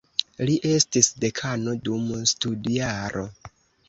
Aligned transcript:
Li 0.49 0.53
estis 0.69 1.09
dekano 1.25 1.75
dum 1.87 2.07
studjaro. 2.31 3.27